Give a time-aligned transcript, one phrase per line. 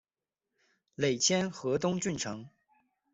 [0.95, 2.49] 累迁河东郡丞。